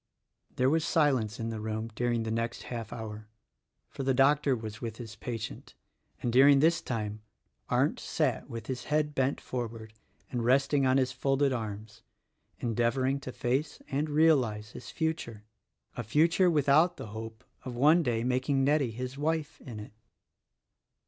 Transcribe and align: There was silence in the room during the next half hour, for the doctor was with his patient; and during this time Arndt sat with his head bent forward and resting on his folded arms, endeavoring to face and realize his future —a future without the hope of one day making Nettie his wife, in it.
There 0.55 0.67
was 0.67 0.83
silence 0.83 1.39
in 1.39 1.49
the 1.49 1.59
room 1.59 1.89
during 1.93 2.23
the 2.23 2.31
next 2.31 2.63
half 2.63 2.91
hour, 2.91 3.29
for 3.87 4.01
the 4.01 4.15
doctor 4.15 4.55
was 4.55 4.81
with 4.81 4.97
his 4.97 5.15
patient; 5.15 5.75
and 6.23 6.33
during 6.33 6.57
this 6.59 6.81
time 6.81 7.21
Arndt 7.69 7.99
sat 7.99 8.49
with 8.49 8.65
his 8.65 8.85
head 8.85 9.13
bent 9.13 9.39
forward 9.39 9.93
and 10.31 10.43
resting 10.43 10.87
on 10.87 10.97
his 10.97 11.11
folded 11.11 11.53
arms, 11.53 12.01
endeavoring 12.57 13.19
to 13.19 13.31
face 13.31 13.79
and 13.89 14.09
realize 14.09 14.71
his 14.71 14.89
future 14.89 15.43
—a 15.95 16.01
future 16.03 16.49
without 16.49 16.97
the 16.97 17.09
hope 17.13 17.43
of 17.63 17.75
one 17.75 18.01
day 18.01 18.23
making 18.23 18.63
Nettie 18.63 18.89
his 18.89 19.19
wife, 19.19 19.61
in 19.63 19.79
it. 19.79 19.91